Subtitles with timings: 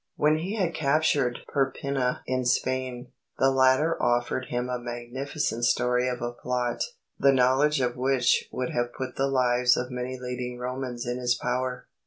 [0.15, 6.23] When he had captured Perpenna in Spain, the latter offered him a magnificent story of
[6.23, 6.81] a plot,
[7.19, 11.35] the knowledge of which would have put the lives of many leading Romans in his
[11.35, 11.85] power.